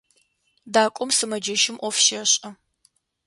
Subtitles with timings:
[0.73, 2.49] Дакӏом сымэджэщым ӏоф щешӏэ.